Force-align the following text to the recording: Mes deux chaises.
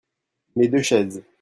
Mes 0.55 0.67
deux 0.67 0.81
chaises. 0.81 1.23